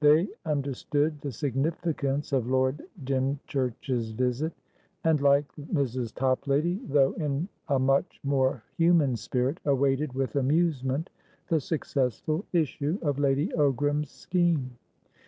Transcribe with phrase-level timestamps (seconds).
[0.00, 4.52] They understood the significance of Lord Dymchurch's visit,
[5.04, 6.12] and, like Mrs.
[6.12, 11.10] Toplady, though in a much more human spirit, awaited with amusement
[11.46, 14.76] the successful issue of Lady Ogram's scheme.